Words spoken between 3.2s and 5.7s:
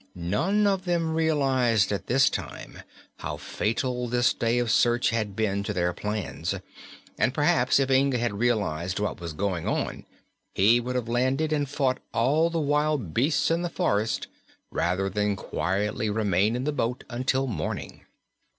fatal this day of search had been